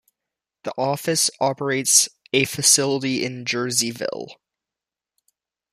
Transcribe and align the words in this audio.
The 0.63 0.71
office 0.79 1.29
operates 1.39 2.09
a 2.33 2.45
facility 2.45 3.23
in 3.23 3.45
Jerseyville. 3.45 4.29